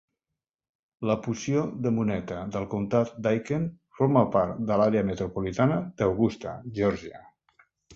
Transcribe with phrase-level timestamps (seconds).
[1.09, 3.69] La porció de Monetta del comtat d'Aiken
[4.01, 7.29] forma part de l'àrea metropolitana d'Augusta, Geòrgia.